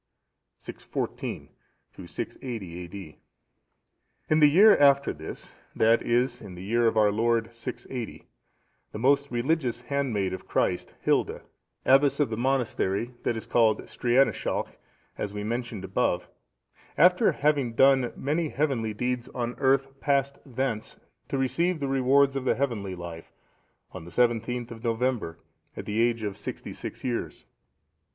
[614 0.57 1.49
680 1.93 2.83
A.D.] 2.85 3.17
In 4.31 4.39
the 4.39 4.49
year 4.49 4.75
after 4.77 5.13
this, 5.13 5.53
that 5.75 6.01
is 6.01 6.39
the 6.39 6.63
year 6.63 6.87
of 6.87 6.97
our 6.97 7.11
Lord 7.11 7.53
680, 7.53 8.25
the 8.93 8.97
most 8.97 9.29
religious 9.29 9.81
handmaid 9.81 10.33
of 10.33 10.47
Christ, 10.47 10.95
Hilda,(681) 11.01 11.43
abbess 11.85 12.19
of 12.19 12.31
the 12.31 12.35
monastery 12.37 13.13
that 13.21 13.37
is 13.37 13.45
called 13.45 13.81
Streanaeshalch,(682) 13.83 14.75
as 15.19 15.35
we 15.35 15.43
mentioned 15.43 15.83
above, 15.83 16.27
after 16.97 17.33
having 17.33 17.73
done 17.75 18.11
many 18.15 18.49
heavenly 18.49 18.95
deeds 18.95 19.29
on 19.35 19.53
earth, 19.59 19.85
passed 19.99 20.39
thence 20.43 20.97
to 21.29 21.37
receive 21.37 21.79
the 21.79 21.87
rewards 21.87 22.35
of 22.35 22.43
the 22.43 22.55
heavenly 22.55 22.95
life, 22.95 23.31
on 23.91 24.05
the 24.05 24.09
17th 24.09 24.71
of 24.71 24.83
November, 24.83 25.37
at 25.77 25.85
the 25.85 26.01
age 26.01 26.23
of 26.23 26.37
sixty 26.37 26.73
six 26.73 27.03
years. 27.03 27.45